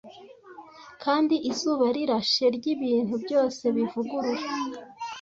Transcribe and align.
Kandi 1.03 1.35
izuba 1.51 1.85
rirashe 1.95 2.45
ryibintu 2.57 3.13
byose 3.23 3.63
bivugurura; 3.75 4.45